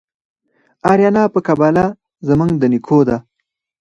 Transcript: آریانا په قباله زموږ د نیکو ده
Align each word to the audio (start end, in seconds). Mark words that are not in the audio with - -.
آریانا 0.91 1.23
په 1.33 1.39
قباله 1.47 1.85
زموږ 2.27 2.51
د 2.57 2.63
نیکو 2.71 2.97
ده 3.07 3.17